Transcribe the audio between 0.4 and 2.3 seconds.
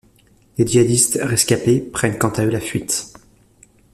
Les djihadistes rescapés prennent